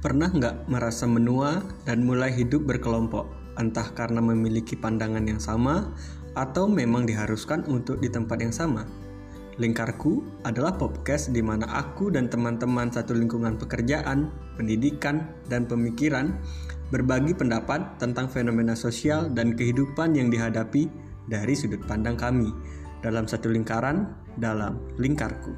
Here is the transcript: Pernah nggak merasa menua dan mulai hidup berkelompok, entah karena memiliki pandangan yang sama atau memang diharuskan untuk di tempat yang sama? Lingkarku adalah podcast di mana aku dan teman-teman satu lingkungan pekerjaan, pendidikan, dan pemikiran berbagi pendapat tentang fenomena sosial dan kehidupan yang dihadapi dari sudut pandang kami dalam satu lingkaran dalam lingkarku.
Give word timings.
Pernah 0.00 0.32
nggak 0.32 0.72
merasa 0.72 1.04
menua 1.04 1.60
dan 1.84 2.08
mulai 2.08 2.32
hidup 2.32 2.64
berkelompok, 2.64 3.28
entah 3.60 3.84
karena 3.92 4.24
memiliki 4.24 4.72
pandangan 4.72 5.20
yang 5.28 5.36
sama 5.36 5.92
atau 6.32 6.64
memang 6.64 7.04
diharuskan 7.04 7.68
untuk 7.68 8.00
di 8.00 8.08
tempat 8.08 8.40
yang 8.40 8.48
sama? 8.48 8.88
Lingkarku 9.60 10.24
adalah 10.48 10.72
podcast 10.80 11.36
di 11.36 11.44
mana 11.44 11.68
aku 11.68 12.08
dan 12.08 12.32
teman-teman 12.32 12.88
satu 12.88 13.12
lingkungan 13.12 13.60
pekerjaan, 13.60 14.32
pendidikan, 14.56 15.36
dan 15.52 15.68
pemikiran 15.68 16.32
berbagi 16.88 17.36
pendapat 17.36 18.00
tentang 18.00 18.32
fenomena 18.32 18.72
sosial 18.72 19.28
dan 19.28 19.52
kehidupan 19.52 20.16
yang 20.16 20.32
dihadapi 20.32 20.88
dari 21.28 21.52
sudut 21.52 21.84
pandang 21.84 22.16
kami 22.16 22.48
dalam 23.04 23.28
satu 23.28 23.52
lingkaran 23.52 24.08
dalam 24.40 24.80
lingkarku. 24.96 25.52